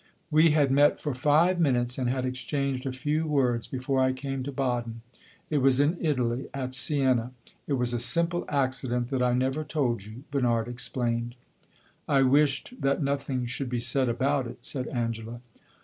"We 0.31 0.49
had 0.49 0.71
met 0.71 0.99
for 0.99 1.13
five 1.13 1.59
minutes, 1.59 1.99
and 1.99 2.09
had 2.09 2.25
exchanged 2.25 2.87
a 2.87 2.91
few 2.91 3.27
words 3.27 3.67
before 3.67 3.99
I 3.99 4.13
came 4.13 4.41
to 4.41 4.51
Baden. 4.51 5.01
It 5.51 5.59
was 5.59 5.79
in 5.79 5.95
Italy 6.03 6.47
at 6.55 6.73
Siena. 6.73 7.33
It 7.67 7.73
was 7.73 7.93
a 7.93 7.99
simple 7.99 8.43
accident 8.49 9.11
that 9.11 9.21
I 9.21 9.33
never 9.33 9.63
told 9.63 10.03
you," 10.03 10.23
Bernard 10.31 10.67
explained. 10.67 11.35
"I 12.07 12.23
wished 12.23 12.81
that 12.81 13.03
nothing 13.03 13.45
should 13.45 13.69
be 13.69 13.77
said 13.77 14.09
about 14.09 14.47
it," 14.47 14.57
said 14.63 14.87
Angela. 14.87 15.39